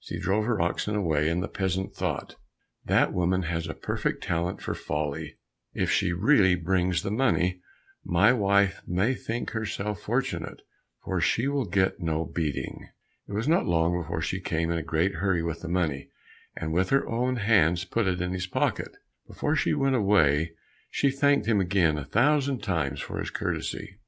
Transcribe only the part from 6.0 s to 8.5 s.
really brings the money, my